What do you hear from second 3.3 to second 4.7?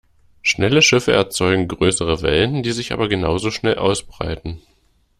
so schnell ausbreiten.